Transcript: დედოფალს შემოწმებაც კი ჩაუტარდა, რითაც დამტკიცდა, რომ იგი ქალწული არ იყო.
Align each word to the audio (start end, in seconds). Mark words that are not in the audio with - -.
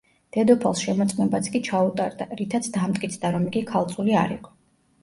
დედოფალს 0.37 0.79
შემოწმებაც 0.85 1.49
კი 1.57 1.61
ჩაუტარდა, 1.67 2.27
რითაც 2.41 2.71
დამტკიცდა, 2.81 3.35
რომ 3.39 3.47
იგი 3.53 3.65
ქალწული 3.75 4.19
არ 4.27 4.37
იყო. 4.41 4.57